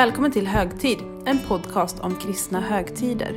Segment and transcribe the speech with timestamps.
[0.00, 3.36] Välkommen till Högtid, en podcast om kristna högtider.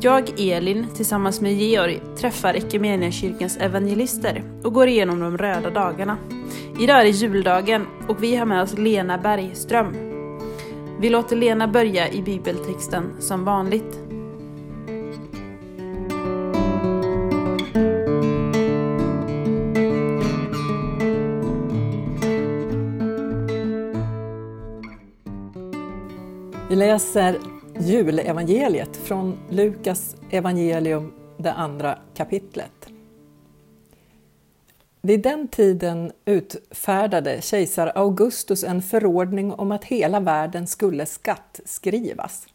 [0.00, 6.16] Jag, Elin, tillsammans med Georg träffar Equmeniakyrkans evangelister och går igenom de röda dagarna.
[6.80, 9.92] Idag är det juldagen och vi har med oss Lena Bergström.
[11.00, 14.03] Vi låter Lena börja i bibeltexten som vanligt.
[26.74, 27.38] Vi läser
[27.78, 32.88] julevangeliet från Lukas evangelium, det andra kapitlet.
[35.02, 42.46] Vid den tiden utfärdade kejsar Augustus en förordning om att hela världen skulle skattskrivas.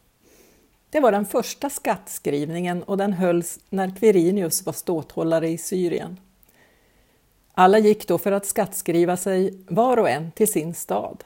[0.90, 6.20] Det var den första skattskrivningen och den hölls när Quirinius var ståthållare i Syrien.
[7.52, 11.24] Alla gick då för att skattskriva sig, var och en till sin stad.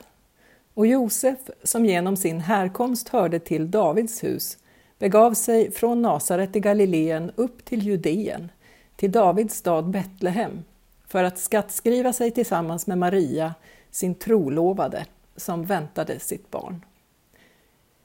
[0.75, 4.59] Och Josef, som genom sin härkomst hörde till Davids hus,
[4.99, 8.53] begav sig från Nasaret i Galileen upp till Judeen,
[8.97, 10.65] till Davids stad Betlehem,
[11.09, 13.55] för att skattskriva sig tillsammans med Maria,
[13.91, 16.85] sin trolovade, som väntade sitt barn.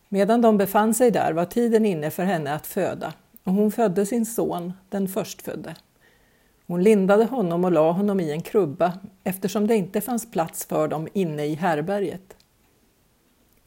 [0.09, 4.05] Medan de befann sig där var tiden inne för henne att föda, och hon födde
[4.05, 5.75] sin son, den förstfödde.
[6.67, 10.87] Hon lindade honom och la honom i en krubba, eftersom det inte fanns plats för
[10.87, 12.35] dem inne i härberget.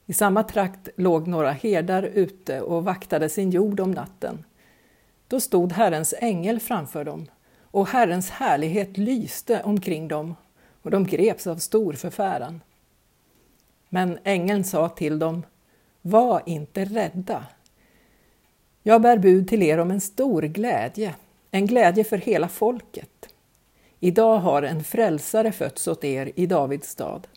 [0.06, 4.45] I samma trakt låg några herdar ute och vaktade sin jord om natten.
[5.28, 7.27] Då stod Herrens ängel framför dem,
[7.61, 10.34] och Herrens härlighet lyste omkring dem,
[10.83, 12.61] och de greps av stor förfäran.
[13.89, 15.42] Men ängeln sa till dem,
[16.03, 17.47] var inte rädda.
[18.83, 21.14] Jag bär bud till er om en stor glädje,
[21.50, 23.28] en glädje för hela folket.
[24.00, 27.28] Idag har en frälsare fötts åt er i Davids stad.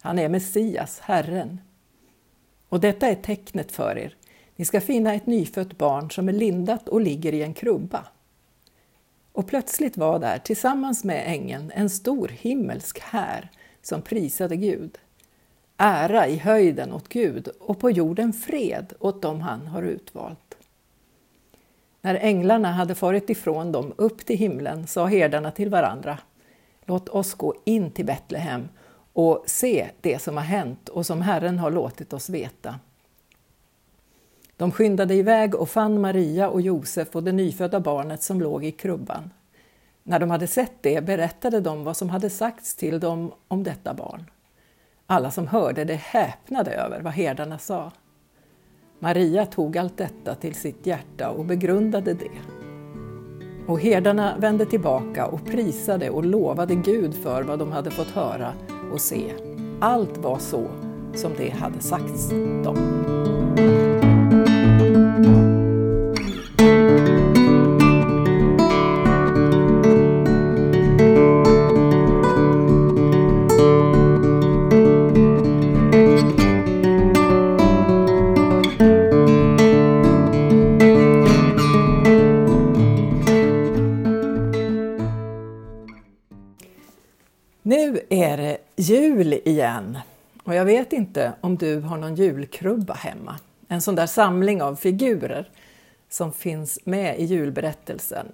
[0.00, 1.60] Han är Messias, Herren.
[2.70, 4.16] Och detta är tecknet för er.
[4.56, 8.06] Ni ska finna ett nyfött barn som är lindat och ligger i en krubba.
[9.32, 13.50] Och plötsligt var där, tillsammans med ängeln, en stor himmelsk här
[13.82, 14.98] som prisade Gud.
[15.76, 20.56] Ära i höjden åt Gud och på jorden fred åt dem han har utvalt.
[22.00, 26.18] När änglarna hade farit ifrån dem upp till himlen sa herdarna till varandra
[26.84, 28.68] Låt oss gå in till Betlehem
[29.12, 32.74] och se det som har hänt och som Herren har låtit oss veta.
[34.56, 38.72] De skyndade iväg och fann Maria och Josef och det nyfödda barnet som låg i
[38.72, 39.30] krubban.
[40.02, 43.94] När de hade sett det berättade de vad som hade sagts till dem om detta
[43.94, 44.30] barn.
[45.06, 47.92] Alla som hörde det häpnade över vad herdarna sa.
[48.98, 52.59] Maria tog allt detta till sitt hjärta och begrundade det.
[53.66, 58.52] Och herdarna vände tillbaka och prisade och lovade Gud för vad de hade fått höra
[58.92, 59.32] och se.
[59.80, 60.66] Allt var så
[61.14, 62.30] som det hade sagts
[62.64, 62.76] dem.
[90.80, 93.38] Vet inte om du har någon julkrubba hemma.
[93.68, 95.50] En sån där samling av figurer
[96.08, 98.26] som finns med i julberättelsen.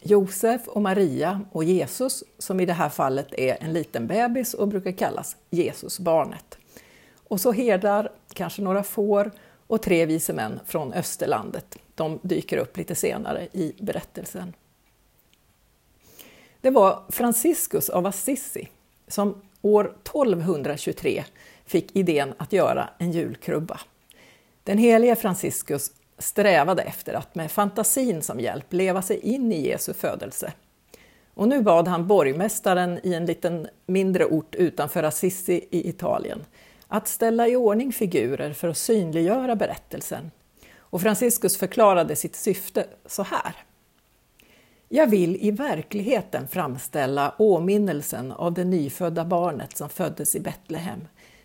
[0.00, 4.68] Josef och Maria och Jesus, som i det här fallet är en liten bebis och
[4.68, 6.58] brukar kallas Jesusbarnet.
[7.28, 9.30] Och så herdar, kanske några får
[9.66, 11.76] och tre vise män från Österlandet.
[11.94, 14.52] De dyker upp lite senare i berättelsen.
[16.60, 18.68] Det var Franciscus av Assisi
[19.08, 21.24] som år 1223
[21.70, 23.80] fick idén att göra en julkrubba.
[24.64, 29.92] Den helige Franciscus strävade efter att med fantasin som hjälp leva sig in i Jesu
[29.92, 30.52] födelse.
[31.34, 36.44] Och nu bad han borgmästaren i en liten mindre ort utanför Assisi i Italien
[36.88, 40.30] att ställa i ordning figurer för att synliggöra berättelsen.
[40.78, 43.54] Och Franciscus förklarade sitt syfte så här.
[44.88, 51.00] Jag vill i verkligheten framställa åminnelsen av det nyfödda barnet som föddes i Betlehem.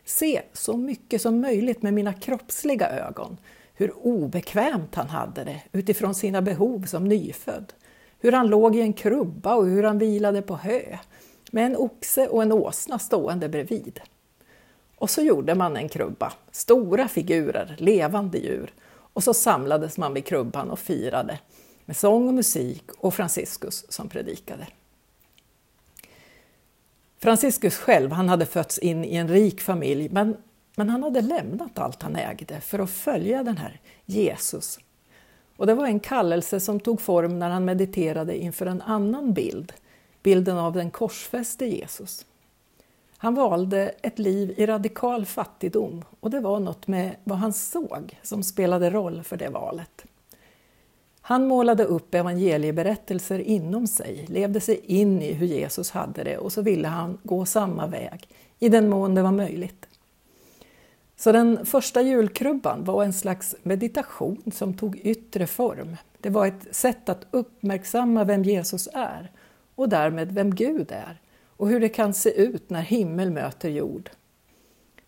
[0.05, 3.37] Se så mycket som möjligt med mina kroppsliga ögon
[3.73, 7.73] hur obekvämt han hade det utifrån sina behov som nyfödd.
[8.19, 10.97] Hur han låg i en krubba och hur han vilade på hö
[11.51, 14.01] med en oxe och en åsna stående bredvid.
[14.97, 20.25] Och så gjorde man en krubba, stora figurer, levande djur, och så samlades man vid
[20.25, 21.39] krubban och firade
[21.85, 24.67] med sång och musik och Franciscus som predikade.
[27.19, 30.37] Franciscus själv han hade fötts in i en rik familj men
[30.77, 34.79] Men han hade lämnat allt han ägde för att följa den här Jesus.
[35.57, 39.73] Och det var en kallelse som tog form när han mediterade inför en annan bild,
[40.23, 42.25] bilden av den korsfäste Jesus.
[43.17, 48.19] Han valde ett liv i radikal fattigdom och det var något med vad han såg
[48.23, 50.05] som spelade roll för det valet.
[51.27, 56.53] Han målade upp evangelieberättelser inom sig, levde sig in i hur Jesus hade det och
[56.53, 58.27] så ville han gå samma väg,
[58.59, 59.87] i den mån det var möjligt.
[61.15, 65.97] Så den första julkrubban var en slags meditation som tog yttre form.
[66.19, 69.31] Det var ett sätt att uppmärksamma vem Jesus är
[69.75, 71.21] och därmed vem Gud är
[71.57, 74.09] och hur det kan se ut när himmel möter jord.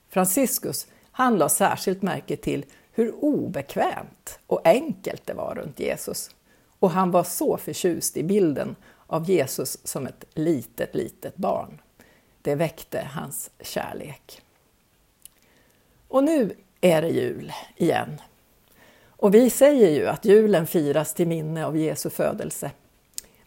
[0.09, 2.65] Franciscus han la särskilt märke till
[2.97, 6.29] hur obekvämt och enkelt det var runt Jesus.
[6.79, 8.75] Och han var så förtjust i bilden
[9.07, 11.81] av Jesus som ett litet, litet barn.
[12.41, 14.41] Det väckte hans kärlek.
[16.07, 18.21] Och nu är det jul igen.
[19.07, 22.71] Och vi säger ju att julen firas till minne av Jesu födelse.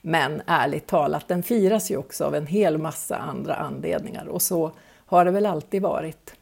[0.00, 4.72] Men ärligt talat, den firas ju också av en hel massa andra anledningar och så
[5.06, 6.34] har det väl alltid varit.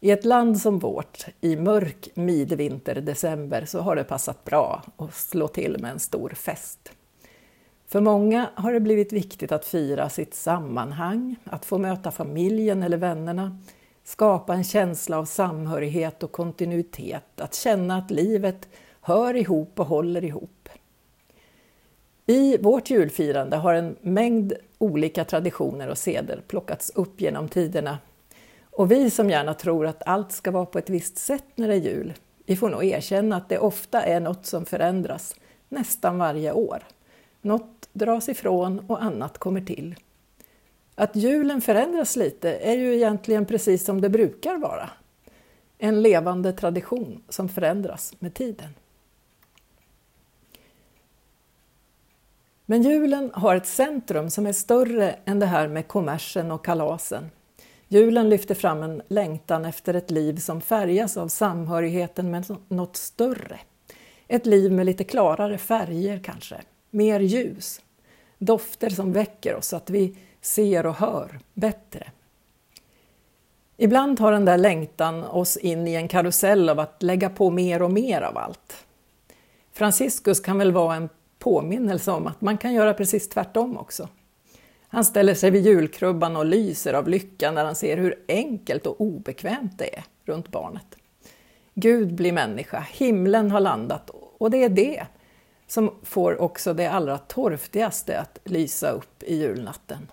[0.00, 5.14] I ett land som vårt, i mörk midvinter, december, så har det passat bra att
[5.14, 6.92] slå till med en stor fest.
[7.86, 12.96] För många har det blivit viktigt att fira sitt sammanhang, att få möta familjen eller
[12.96, 13.58] vännerna,
[14.04, 18.68] skapa en känsla av samhörighet och kontinuitet, att känna att livet
[19.00, 20.68] hör ihop och håller ihop.
[22.26, 27.98] I vårt julfirande har en mängd olika traditioner och seder plockats upp genom tiderna
[28.78, 31.74] och vi som gärna tror att allt ska vara på ett visst sätt när det
[31.74, 32.14] är jul,
[32.46, 35.34] vi får nog erkänna att det ofta är något som förändras
[35.68, 36.82] nästan varje år.
[37.40, 39.94] Något dras ifrån och annat kommer till.
[40.94, 44.90] Att julen förändras lite är ju egentligen precis som det brukar vara.
[45.78, 48.74] En levande tradition som förändras med tiden.
[52.66, 57.30] Men julen har ett centrum som är större än det här med kommersen och kalasen.
[57.88, 63.60] Julen lyfter fram en längtan efter ett liv som färgas av samhörigheten med något större.
[64.28, 66.56] Ett liv med lite klarare färger kanske,
[66.90, 67.80] mer ljus.
[68.38, 72.10] Dofter som väcker oss så att vi ser och hör bättre.
[73.76, 77.82] Ibland har den där längtan oss in i en karusell av att lägga på mer
[77.82, 78.86] och mer av allt.
[79.72, 81.08] Franciscus kan väl vara en
[81.38, 84.08] påminnelse om att man kan göra precis tvärtom också.
[84.88, 89.00] Han ställer sig vid julkrubban och lyser av lycka när han ser hur enkelt och
[89.00, 90.96] obekvämt det är runt barnet.
[91.74, 95.06] Gud blir människa, himlen har landat och det är det
[95.66, 100.10] som får också det allra torftigaste att lysa upp i julnatten.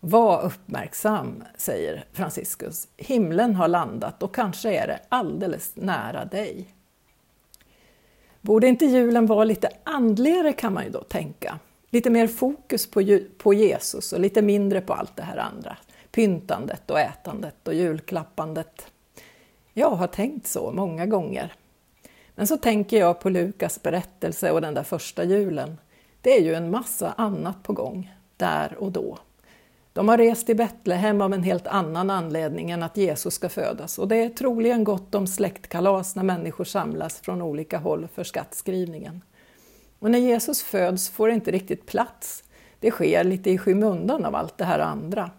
[0.00, 2.88] Var uppmärksam, säger Franciscus.
[2.96, 6.66] Himlen har landat och kanske är det alldeles nära dig.
[8.40, 11.58] Borde inte julen vara lite andligare kan man ju då tänka.
[11.94, 15.76] Lite mer fokus på, på Jesus och lite mindre på allt det här andra.
[16.10, 18.86] Pyntandet och ätandet och julklappandet.
[19.72, 21.52] Jag har tänkt så många gånger.
[22.34, 25.78] Men så tänker jag på Lukas berättelse och den där första julen.
[26.20, 29.18] Det är ju en massa annat på gång, där och då.
[29.92, 33.98] De har rest till Betlehem av en helt annan anledning än att Jesus ska födas
[33.98, 39.20] och det är troligen gott om släktkalas när människor samlas från olika håll för skattskrivningen.
[39.98, 42.44] Och när Jesus föds får det inte riktigt plats.
[42.80, 45.30] Det sker lite i skymundan av allt det här andra.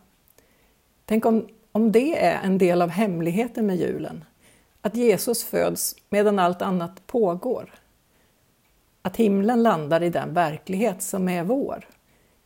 [1.06, 4.24] Tänk om, om det är en del av hemligheten med julen.
[4.82, 7.74] Att Jesus föds medan allt annat pågår.
[9.02, 11.88] Att himlen landar i den verklighet som är vår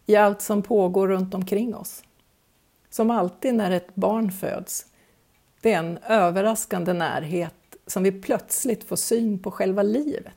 [0.06, 2.04] i allt som pågår runt omkring oss.
[2.90, 4.86] Som alltid när ett barn föds,
[5.62, 7.54] det är en överraskande närhet
[7.88, 10.34] som vi plötsligt får syn på själva livet.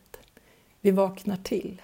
[0.84, 1.82] Vi vaknar till.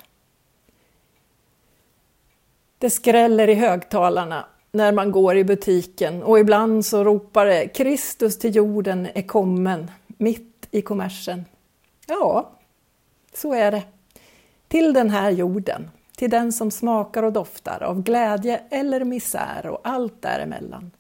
[2.79, 8.39] Det skräller i högtalarna när man går i butiken och ibland så ropar det Kristus
[8.39, 11.45] till jorden är kommen, mitt i kommersen.
[12.07, 12.51] Ja,
[13.35, 13.83] så är det.
[14.69, 19.81] Till den här jorden, till den som smakar och doftar av glädje eller misär och
[19.83, 20.91] allt däremellan.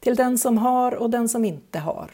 [0.00, 2.10] Till den som har och den som inte har.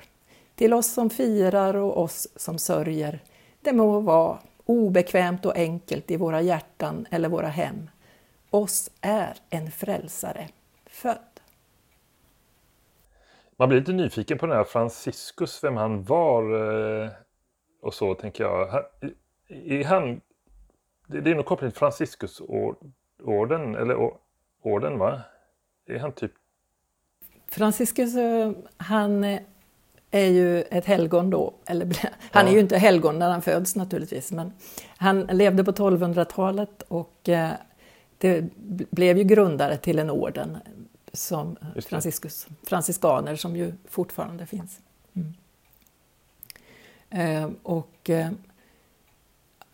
[0.54, 3.23] Till oss som firar och oss som sörjer.
[3.61, 4.38] Det må vara
[4.69, 7.91] obekvämt och enkelt i våra hjärtan eller våra hem.
[8.51, 10.49] Oss är en frälsare
[10.87, 11.19] född.
[13.57, 16.43] Man blir lite nyfiken på den här Franciscus, vem han var
[17.03, 17.11] eh,
[17.81, 18.85] och så tänker jag.
[19.49, 20.21] Är han
[21.07, 24.11] det, det är nog kopplat till Franciscusorden, eller
[24.63, 25.21] orden va?
[25.87, 26.33] Är han typ...
[27.47, 28.13] Franciscus,
[28.77, 29.39] han
[30.11, 31.55] är ju ett helgon då.
[31.67, 31.87] Eller,
[32.31, 32.50] han ja.
[32.50, 34.53] är ju inte helgon när han föds naturligtvis, men
[34.97, 37.50] han levde på 1200-talet och eh,
[38.19, 38.45] det
[38.91, 40.59] blev ju grundare till en orden
[41.12, 44.81] som Franciscus, franciskaner som ju fortfarande finns.
[45.15, 45.35] Mm.
[47.11, 48.31] Eh, och eh,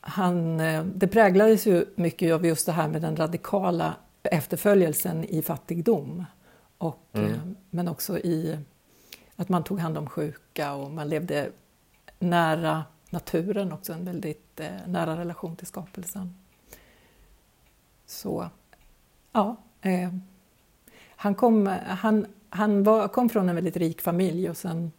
[0.00, 5.42] han, eh, det präglades ju mycket av just det här med den radikala efterföljelsen i
[5.42, 6.24] fattigdom.
[6.78, 7.56] Och, mm.
[7.70, 8.58] Men också i
[9.36, 11.50] att man tog hand om sjuka och man levde
[12.18, 16.34] nära naturen också, en väldigt eh, nära relation till skapelsen.
[18.06, 18.48] Så,
[19.32, 19.56] ja.
[19.80, 20.10] Eh,
[21.16, 24.92] han kom, han, han var, kom från en väldigt rik familj och sen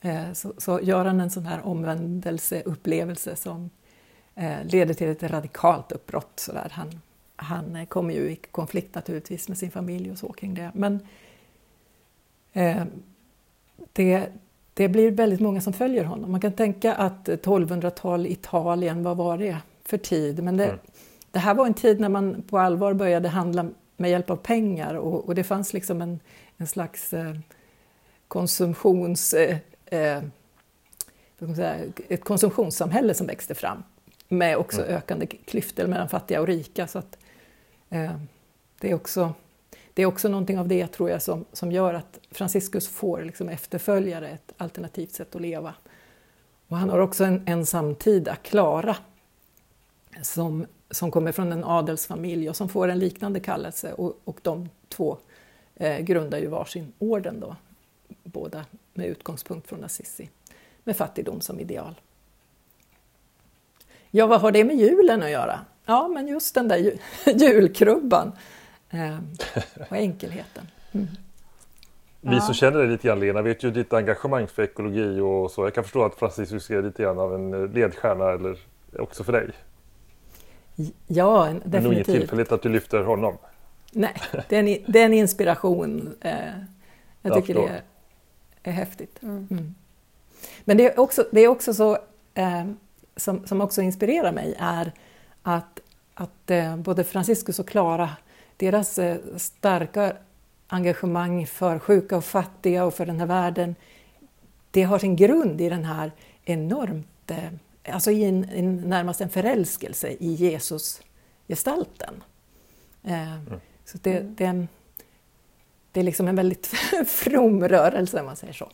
[0.00, 3.70] eh, så, så gör han en sån här omvändelseupplevelse som
[4.34, 6.40] eh, leder till ett radikalt uppbrott.
[6.40, 6.68] Så där.
[6.72, 7.00] Han,
[7.36, 10.70] han eh, kommer ju i konflikt naturligtvis med sin familj och så kring det.
[10.74, 11.06] Men
[12.52, 12.84] eh,
[13.92, 14.28] det,
[14.74, 16.30] det blir väldigt många som följer honom.
[16.30, 20.42] Man kan tänka att 1200-tal Italien, vad var det för tid?
[20.42, 20.78] Men det, mm.
[21.30, 24.94] det här var en tid när man på allvar började handla med hjälp av pengar
[24.94, 26.20] och, och det fanns liksom en,
[26.56, 27.34] en slags eh,
[28.28, 29.34] konsumtions...
[29.34, 30.22] Eh, eh,
[31.54, 31.76] säga,
[32.08, 33.82] ett konsumtionssamhälle som växte fram
[34.28, 34.94] med också mm.
[34.94, 36.86] ökande klyftor mellan fattiga och rika.
[36.86, 37.18] Så att,
[37.90, 38.12] eh,
[38.80, 39.34] det, är också,
[39.94, 43.48] det är också någonting av det tror jag som, som gör att Franciscus får liksom
[43.48, 45.74] efterföljare, ett alternativt sätt att leva.
[46.68, 48.96] Och han har också en, en samtida, Klara,
[50.22, 54.68] som, som kommer från en adelsfamilj och som får en liknande kallelse och, och de
[54.88, 55.18] två
[55.76, 57.56] eh, grundar ju varsin orden då,
[58.22, 60.28] båda med utgångspunkt från Assisi,
[60.84, 62.00] med fattigdom som ideal.
[64.10, 65.60] Ja, vad har det med julen att göra?
[65.84, 66.98] Ja, men just den där
[67.34, 68.32] julkrubban
[69.90, 70.66] och enkelheten.
[70.92, 71.06] Mm.
[72.20, 75.66] Vi som känner dig lite grann Lena vet ju ditt engagemang för ekologi och så.
[75.66, 78.58] Jag kan förstå att Franciscus är lite grann av en ledstjärna eller
[78.98, 79.50] också för dig.
[81.06, 81.72] Ja, definitivt.
[81.72, 83.38] Det är nog inget tillfälligt att du lyfter honom.
[83.92, 84.14] Nej,
[84.48, 86.14] det är en, det är en inspiration.
[86.20, 86.32] Eh,
[87.22, 87.82] jag tycker jag det är,
[88.62, 89.22] är häftigt.
[89.22, 89.48] Mm.
[89.50, 89.74] Mm.
[90.64, 91.98] Men det är också, det är också så
[92.34, 92.64] eh,
[93.16, 94.92] som, som också inspirerar mig är
[95.42, 95.80] att,
[96.14, 98.10] att eh, både Franciscus och Klara,
[98.60, 100.16] deras eh, starka
[100.66, 103.74] engagemang för sjuka och fattiga och för den här världen,
[104.70, 106.12] det har sin grund i den här
[106.44, 107.52] enormt, eh,
[107.94, 112.22] alltså i en, en, närmast en förälskelse i Jesus-gestalten.
[113.02, 113.60] Eh, mm.
[113.84, 114.66] Så det, det,
[115.92, 116.66] det är liksom en väldigt
[117.06, 118.70] from rörelse om man säger så.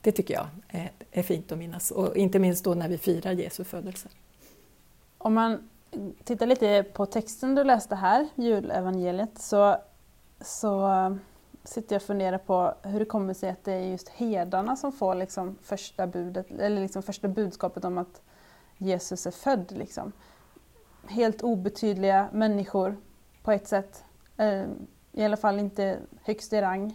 [0.00, 3.32] Det tycker jag är, är fint att minnas och inte minst då när vi firar
[3.32, 4.08] Jesu födelse.
[5.18, 5.68] Om man
[6.24, 9.76] tittar lite på texten du läste här, julevangeliet, så,
[10.40, 10.90] så
[11.64, 14.92] sitter jag och funderar på hur det kommer sig att det är just herdarna som
[14.92, 18.22] får liksom första, budet, eller liksom första budskapet om att
[18.78, 19.72] Jesus är född.
[19.72, 20.12] Liksom.
[21.06, 22.96] Helt obetydliga människor
[23.42, 24.04] på ett sätt.
[24.36, 24.64] Eh,
[25.12, 26.86] I alla fall inte högst i rang.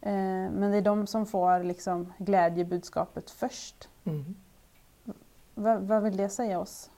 [0.00, 0.12] Eh,
[0.50, 3.88] men det är de som får liksom glädjebudskapet först.
[4.04, 4.34] Mm.
[5.54, 6.90] vad, vad vill det säga oss?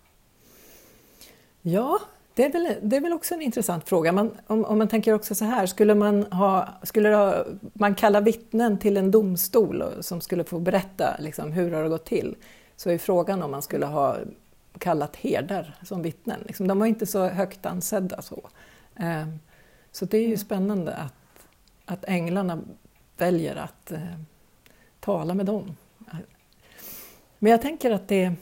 [1.62, 2.00] Ja,
[2.34, 4.12] det är väl, det är väl också en intressant fråga.
[4.12, 8.20] Man, om, om, man tänker också så här, skulle man, ha, skulle ha, man kalla
[8.20, 12.36] vittnen till en domstol som skulle få berätta liksom, hur det har gått till,
[12.76, 14.16] så är frågan om man skulle ha
[14.78, 16.40] kallat herdar som vittnen.
[16.46, 18.48] Liksom, de var inte så högt ansedda så.
[18.96, 19.28] Eh,
[19.92, 20.38] så det är ju mm.
[20.38, 21.46] spännande att,
[21.84, 22.60] att änglarna
[23.16, 24.00] väljer att eh,
[25.00, 25.76] tala med dem.
[27.38, 28.32] Men jag tänker att det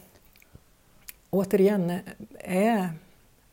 [1.30, 1.98] återigen
[2.38, 2.88] är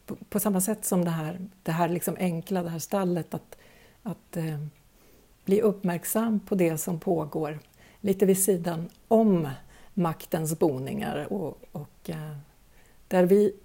[0.06, 3.58] på, på samma sätt som det här, det här liksom enkla, det här stallet, att,
[4.04, 4.66] att eh,
[5.46, 7.60] bli uppmärksam på det som pågår
[8.02, 9.50] lite vid sidan om
[9.94, 12.38] maktens boningar och, och eh,
[13.08, 13.56] där, vi,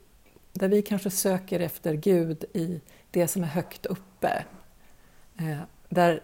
[0.52, 2.80] där vi kanske söker efter Gud i
[3.11, 4.44] det som är högt uppe.
[5.38, 6.23] Eh, där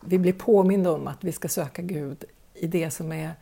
[0.00, 3.32] vi blir påminda om att vi ska söka Gud i det som är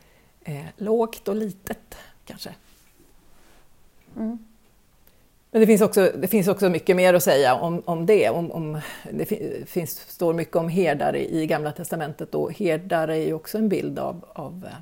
[0.44, 2.54] eh, lågt och litet, kanske.
[4.16, 4.38] Mm.
[5.56, 8.30] Men det finns, också, det finns också mycket mer att säga om, om det.
[8.30, 9.24] Om, om, det
[9.68, 13.98] finns, står mycket om herdar i Gamla Testamentet och herdar är ju också en bild
[13.98, 14.76] av, av eh,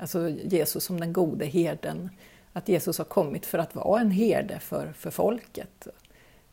[0.00, 2.10] alltså Jesus som den gode herden.
[2.52, 5.88] Att Jesus har kommit för att vara en herde för, för folket.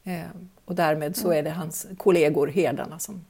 [0.04, 0.22] Eh,
[0.66, 3.26] och därmed så är det hans kollegor, herdarna, som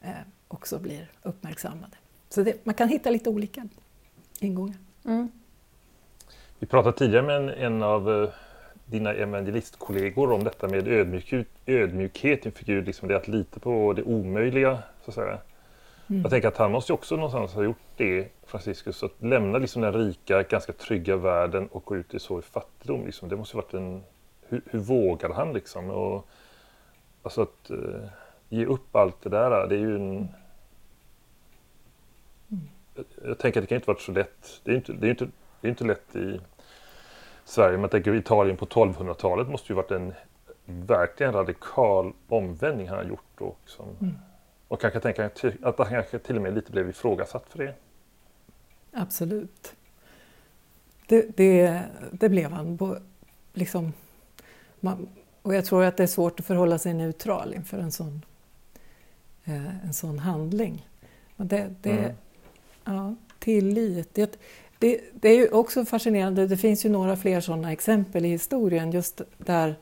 [0.00, 0.10] eh,
[0.48, 1.96] också blir uppmärksammade.
[2.28, 3.68] Så det, man kan hitta lite olika
[4.38, 4.76] ingångar.
[5.04, 5.30] Mm.
[6.58, 8.30] Vi pratade tidigare med en, en av eh,
[8.90, 14.02] dina evangelistkollegor om detta med ödmjukhet, ödmjukhet inför Gud, liksom det att lita på det
[14.02, 14.78] omöjliga.
[15.04, 15.38] Så att säga.
[16.10, 16.22] Mm.
[16.22, 19.92] Jag tänker att han måste också någonstans ha gjort det, Franciscus, att lämna liksom den
[19.92, 23.06] rika, ganska trygga världen och gå ut i så i fattigdom.
[23.06, 23.28] Liksom.
[23.28, 24.02] Det måste varit en...
[24.48, 25.90] Hur, hur vågar han liksom?
[25.90, 26.28] Och,
[27.22, 28.06] alltså att uh,
[28.48, 30.28] ge upp allt det där, det är ju en...
[32.50, 32.68] Mm.
[32.94, 34.60] Jag, jag tänker att det kan inte varit så lätt.
[34.64, 35.28] Det är inte, det är inte,
[35.60, 36.40] det är inte lätt i
[37.48, 40.14] Sverige, men jag tänker Italien på 1200-talet måste ju varit en
[40.66, 43.24] verkligen radikal omvändning han har gjort.
[43.38, 44.14] Då, som, mm.
[44.68, 45.30] Och kanske tänka
[45.62, 47.74] att han kanske till och med lite blev ifrågasatt för det.
[48.92, 49.74] Absolut.
[51.06, 52.78] Det, det, det blev han.
[53.52, 53.92] Liksom,
[54.80, 55.08] man,
[55.42, 58.24] och jag tror att det är svårt att förhålla sig neutral inför en sån,
[59.44, 60.88] eh, en sån handling.
[61.36, 62.14] Men det, det, mm.
[62.84, 64.14] ja, tillit.
[64.14, 64.38] Det,
[64.78, 68.90] det, det, är ju också fascinerande, det finns ju några fler sådana exempel i historien
[68.90, 69.74] just där,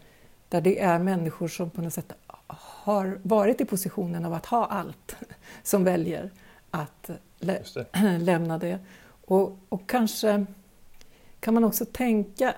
[0.49, 2.13] där det är människor som på något sätt
[2.47, 5.17] har varit i positionen av att ha allt
[5.63, 6.31] som väljer
[6.71, 8.19] att lä det.
[8.19, 8.79] lämna det.
[9.27, 10.47] Och, och kanske
[11.41, 12.55] kan man också tänka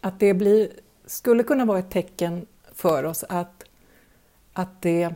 [0.00, 0.70] att det blir,
[1.06, 3.64] skulle kunna vara ett tecken för oss att,
[4.52, 5.14] att det,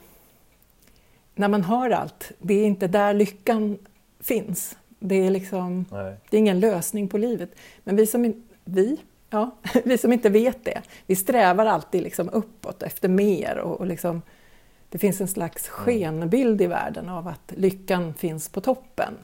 [1.34, 3.78] när man har allt, det är inte där lyckan
[4.20, 4.76] finns.
[5.04, 5.84] Det är, liksom,
[6.30, 7.50] det är ingen lösning på livet.
[7.84, 12.82] Men vi som, vi, ja, vi som inte vet det, vi strävar alltid liksom uppåt
[12.82, 13.58] efter mer.
[13.58, 14.22] Och, och liksom,
[14.88, 15.78] det finns en slags mm.
[15.78, 19.14] skenbild i världen av att lyckan finns på toppen.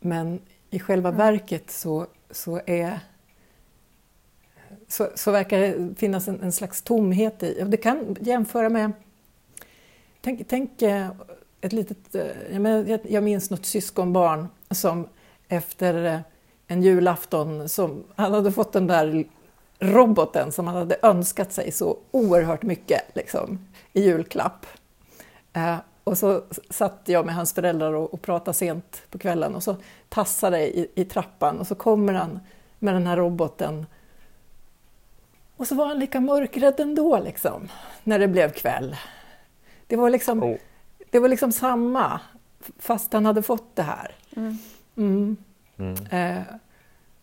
[0.00, 0.40] Men
[0.70, 1.18] i själva mm.
[1.18, 3.00] verket så, så, är,
[4.88, 7.64] så, så verkar det finnas en, en, slags tomhet i...
[7.66, 8.92] Det kan jämföra med...
[10.20, 11.10] Tänk, tänk eh,
[11.64, 12.14] ett litet...
[12.14, 15.08] Eh, jag, minns något syskonbarn som
[15.48, 16.20] efter eh,
[16.66, 19.24] en julafton, som, han hade fått den där
[19.78, 24.66] roboten som han hade önskat sig så oerhört mycket liksom, i julklapp.
[25.52, 29.62] Eh, och så satt jag med hans föräldrar och, och pratade sent på kvällen och
[29.62, 29.76] så
[30.08, 32.40] tassade i, i trappan och så kommer han
[32.78, 33.86] med den här roboten.
[35.56, 37.68] Och så var han lika mörkrädd ändå liksom,
[38.02, 38.96] när det blev kväll.
[39.86, 40.56] Det var liksom, oh
[41.14, 42.20] det var liksom samma,
[42.78, 44.14] fast han hade fått det här.
[44.36, 44.58] Mm.
[44.96, 45.36] Mm.
[45.76, 46.06] Mm.
[46.06, 46.42] Eh,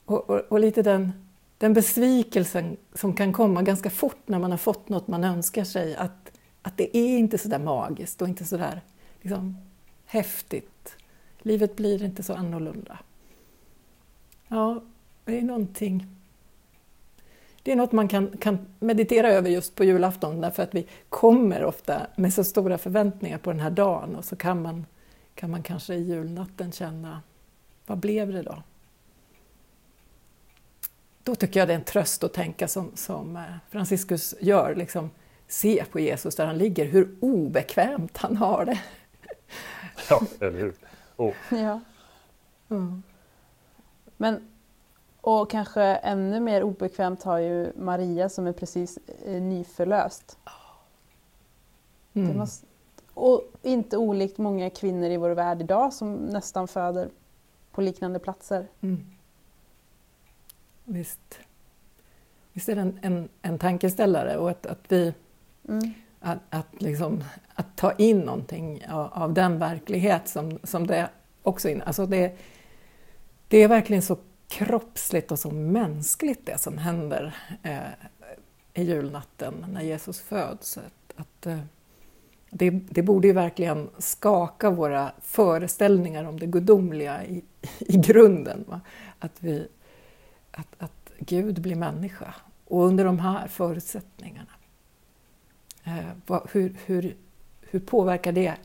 [0.06, 1.12] och, och, och, lite den,
[1.58, 5.96] den besvikelsen som kan komma ganska fort när man har fått något man önskar sig.
[5.96, 8.82] Att, att det är inte så där magiskt och inte så där
[9.22, 9.58] liksom,
[10.06, 10.96] häftigt.
[11.40, 13.00] Livet blir inte så annorlunda.
[14.48, 14.84] Ja,
[15.26, 16.08] det är någonting...
[17.64, 21.64] Det är något man kan, kan meditera över just på julafton därför att vi kommer
[21.66, 24.86] ofta med så stora förväntningar på den här dagen och så kan man,
[25.36, 27.22] kan man kanske i julnatten känna,
[27.86, 28.64] vad blev det då?
[31.24, 35.10] Då tycker jag det är en tröst att tänka som, som eh, Franciscus gör, liksom,
[35.48, 38.80] se på Jesus där han ligger, hur obekvämt han har det.
[40.10, 40.74] Ja, eller hur?
[41.18, 41.34] Oh.
[41.50, 41.80] Ja.
[42.70, 43.04] Mm.
[44.18, 44.51] Men,
[45.22, 50.38] och kanske ännu mer obekvämt har ju Maria som är precis eh, nyförlöst.
[52.14, 52.38] Mm.
[52.38, 52.66] Måste,
[53.14, 57.10] och inte olikt många kvinnor i vår värld idag som nästan föder
[57.72, 58.68] på liknande platser.
[58.82, 59.06] Mm.
[60.84, 61.40] Visst.
[62.54, 65.14] Visst är det en, en, en tankeställare och att, att vi
[65.68, 65.94] mm.
[66.20, 67.24] att, att, liksom,
[67.56, 71.10] att ta in någonting av, av, den verklighet som, som det
[71.44, 72.38] också in, alltså det,
[73.48, 74.18] det är verkligen så
[74.52, 77.80] kroppsligt och så mänskligt det som händer eh,
[78.74, 80.78] i julnatten när Jesus föds.
[80.78, 81.60] Att, att eh,
[82.50, 87.44] det, det, borde ju verkligen skaka våra föreställningar om det gudomliga i,
[87.80, 88.66] i grunden.
[88.68, 88.82] Va?
[89.20, 89.68] Att, vi,
[90.52, 92.36] att, att Gud blir människa
[92.66, 94.52] och under de här förutsättningarna.
[95.84, 97.16] Eh, vad, hur, hur,
[97.62, 98.56] hur påverkar det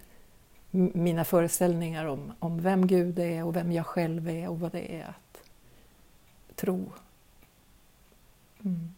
[0.71, 4.97] mina föreställningar om, om vem Gud är och vem jag själv är och vad det
[5.01, 5.26] är att
[6.57, 6.93] tro?
[8.65, 8.95] Mm.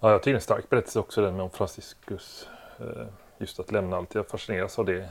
[0.00, 2.48] Ja, jag tycker det är en stark berättelse också den om Franciscus.
[2.78, 3.06] Eh,
[3.38, 4.14] just att lämna allt.
[4.14, 5.08] Jag fascineras av det.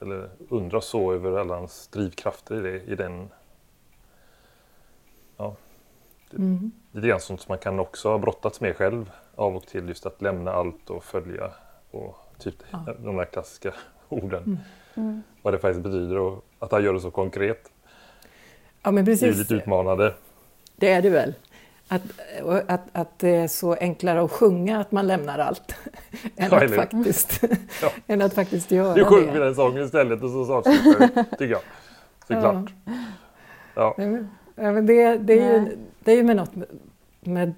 [0.00, 3.28] Eller undrar så över alla hans drivkrafter i, det, i den
[5.36, 5.56] ja,
[6.38, 6.72] Mm.
[6.92, 9.88] Lite grann sånt som man kan också ha brottats med själv av och till.
[9.88, 11.50] Just att lämna allt och följa
[11.90, 12.86] och typ ja.
[12.98, 13.74] de där klassiska
[14.08, 14.42] orden.
[14.42, 14.58] Mm.
[14.94, 15.22] Mm.
[15.42, 17.72] Vad det faktiskt betyder och att han gör det så konkret.
[18.82, 19.20] Ja, men precis.
[19.20, 20.14] Det är lite utmanande.
[20.82, 21.34] Det är det väl.
[21.88, 22.02] Att,
[22.66, 25.74] att, att det är så enklare att sjunga att man lämnar allt
[26.36, 27.44] än, ja, att faktiskt,
[27.82, 27.90] ja.
[28.06, 29.00] än att faktiskt göra det.
[29.00, 31.60] Nu sjunger vi den sången istället och så avslutar vi, tycker jag.
[32.28, 32.72] Såklart.
[33.74, 33.94] Ja.
[33.96, 34.04] Ja.
[34.54, 36.52] Ja, men det, det, är ju, det är ju med något
[37.20, 37.54] med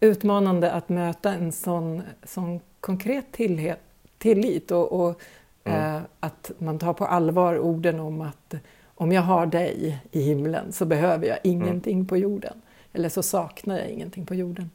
[0.00, 3.80] utmanande att möta en sån, sån konkret tillhet,
[4.18, 5.20] tillit och, och
[5.64, 5.96] mm.
[5.96, 8.54] eh, att man tar på allvar orden om att
[8.94, 12.06] om jag har dig i himlen så behöver jag ingenting mm.
[12.06, 12.62] på jorden.
[12.92, 14.70] Eller så saknar jag ingenting på jorden.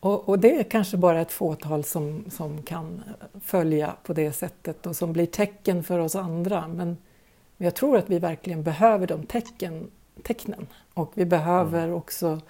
[0.00, 3.02] Och, och, det är kanske bara ett fåtal som, som kan
[3.40, 6.68] följa på det sättet och som blir tecken för oss andra.
[6.68, 6.96] Men,
[7.56, 9.90] men jag tror att vi verkligen behöver de tecken,
[10.22, 10.66] tecknen.
[10.94, 11.96] Och vi behöver mm.
[11.96, 12.40] också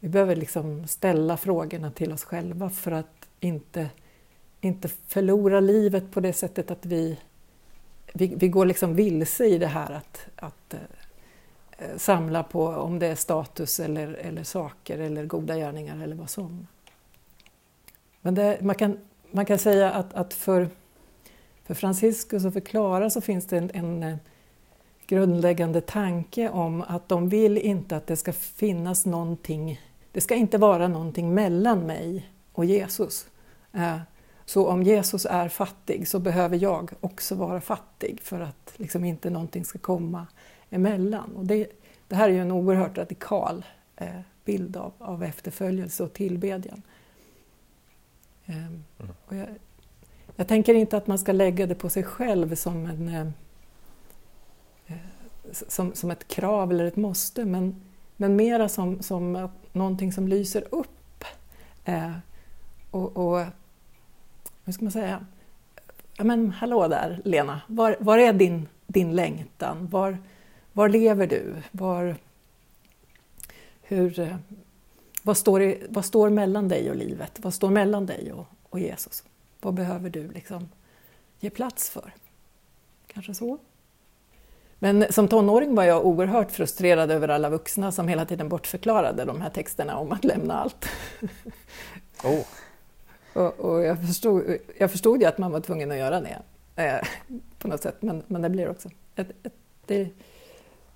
[0.00, 3.90] vi behöver liksom ställa frågorna till oss själva för att inte,
[4.60, 7.18] inte förlora livet på det sättet att vi,
[8.12, 13.06] vi, vi går liksom vilse i det här att, att eh, samla på om det
[13.06, 16.66] är status eller, eller saker eller goda gärningar eller vad som.
[18.20, 18.98] Men det, man, kan,
[19.30, 20.68] man kan säga att, att för,
[21.64, 24.16] för Franciscus och för Klara så finns det en, en eh,
[25.06, 29.80] grundläggande tanke om att de vill inte att det ska finnas någonting,
[30.12, 33.26] det ska inte vara någonting mellan mig och Jesus.
[33.72, 33.98] Eh,
[34.50, 39.30] så om Jesus är fattig så behöver jag också vara fattig för att liksom inte
[39.30, 40.26] någonting ska komma
[40.70, 41.36] emellan.
[41.36, 41.66] Och det,
[42.08, 43.64] det här är ju en oerhört radikal
[43.96, 46.82] eh, bild av, av efterföljelse och tillbedjan.
[48.46, 48.84] Mm.
[49.26, 49.48] Och jag,
[50.36, 53.08] jag, tänker inte att man ska lägga det på sig själv som, en,
[54.86, 54.96] eh,
[55.52, 57.82] som, som ett krav eller ett måste, men,
[58.16, 61.24] men mera som, som någonting som lyser upp.
[61.84, 62.12] Eh,
[62.90, 63.46] och, och
[64.70, 65.26] hur ska man säga?
[66.16, 67.60] Ja, men hallå där, Lena.
[67.66, 69.88] Var, var är din, din längtan?
[69.90, 70.18] Var,
[70.72, 71.54] var lever du?
[71.70, 72.16] Var,
[73.82, 74.36] hur,
[75.22, 77.38] vad står, i, vad står mellan dig och livet?
[77.40, 79.24] Vad står mellan dig och, och Jesus?
[79.60, 80.68] Vad behöver du liksom
[81.40, 82.14] ge plats för?
[83.06, 83.58] Kanske så?
[84.78, 89.40] Men som tonåring var jag oerhört frustrerad över alla vuxna som hela tiden bortförklarade de
[89.40, 90.88] här texterna om att lämna allt.
[92.24, 92.46] Oh
[93.32, 96.42] och, och jag, förstod, jag förstod ju att man var tvungen att göra det
[96.76, 97.08] eh,
[97.58, 98.88] på något sätt, men, men det blir också...
[99.16, 99.52] Ett, ett,
[99.86, 100.08] det,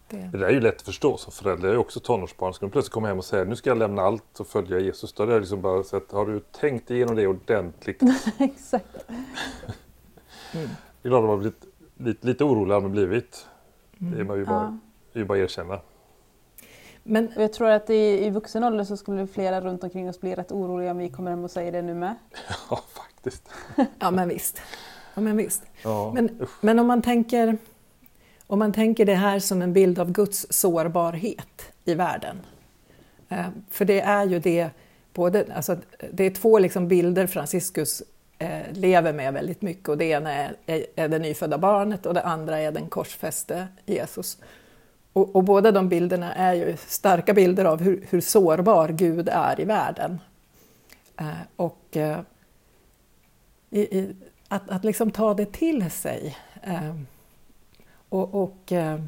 [0.08, 0.16] det...
[0.16, 1.68] det där är ju lätt att förstå som förälder.
[1.68, 2.54] Jag är också tonårsbarn.
[2.54, 5.12] Ska de plötsligt komma hem och säga nu ska jag lämna allt och följa Jesus.
[5.12, 8.02] Då hade jag liksom bara sett, har du tänkt igenom det ordentligt?
[8.38, 9.10] Exakt.
[10.54, 10.68] mm.
[11.02, 11.64] Det är klart att man blivit
[11.96, 13.46] lite, lite orolig har man blivit.
[13.98, 14.78] Det är man ju bara,
[15.12, 15.20] ja.
[15.20, 15.80] är bara erkänna.
[17.06, 20.34] Men jag tror att i, i vuxen ålder så skulle flera runt omkring oss bli
[20.34, 22.14] rätt oroliga om vi kommer hem och säger det nu med.
[22.70, 23.48] Ja, faktiskt.
[23.98, 24.60] ja, men visst.
[25.14, 25.62] Ja, men, visst.
[25.82, 27.58] Ja, men, men om man tänker
[28.46, 32.36] om man tänker det här som en bild av Guds sårbarhet i världen.
[33.28, 34.70] Eh, för det är ju det,
[35.12, 35.76] både, alltså,
[36.12, 38.02] det är två liksom bilder Franciscus
[38.38, 40.56] eh, lever med väldigt mycket och det ena är,
[40.96, 44.38] är det nyfödda barnet och det andra är den korsfäste Jesus.
[45.14, 49.60] Och, och, båda de bilderna är ju starka bilder av hur, hur sårbar Gud är
[49.60, 50.18] i världen.
[51.16, 52.20] Eh, och eh,
[53.70, 54.16] i, i,
[54.48, 56.94] att, att liksom ta det till sig eh,
[58.08, 59.00] och, och eh,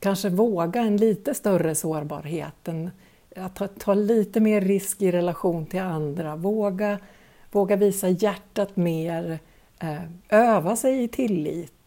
[0.00, 2.90] kanske våga en lite större sårbarhet, en,
[3.36, 6.98] att ta, ta, lite mer risk i relation till andra, våga,
[7.52, 9.38] våga visa hjärtat mer,
[9.78, 11.77] eh, öva sig i tillit.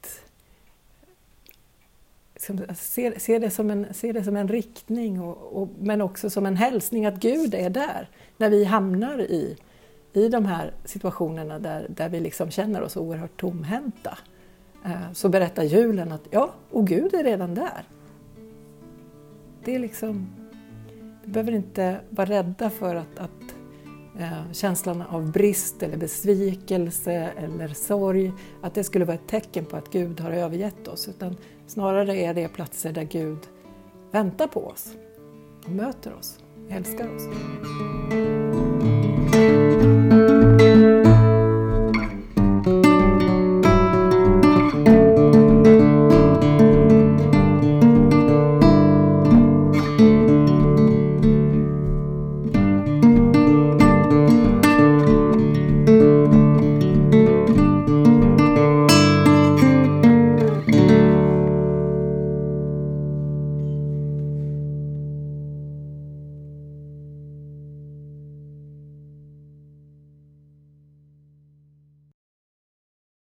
[2.76, 6.46] Se, se, det som en, se det som en riktning, och, och, men också som
[6.46, 9.58] en hälsning att Gud är där när vi hamnar i,
[10.14, 14.18] i de här situationerna där, där vi liksom känner oss oerhört tomhänta.
[14.86, 17.84] Eh, så berättar julen att ja, och Gud är redan där.
[19.64, 20.28] Det är liksom,
[21.24, 23.41] vi behöver inte vara rädda för att, att
[24.20, 29.78] eh, känslan av brist eller besvikelse eller sorg, att det skulle vara ett tecken på
[29.78, 31.08] att Gud har övergett oss.
[31.08, 33.40] Utan snarare är det platser där Gud
[34.12, 34.96] väntar på oss
[35.66, 37.24] och möter oss, älskar oss.